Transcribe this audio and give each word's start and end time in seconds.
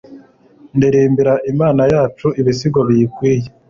ndirimbira 0.77 1.33
Imana 1.51 1.81
yacu 1.93 2.27
ibisingizo 2.39 2.81
biyikwiye 2.87 3.47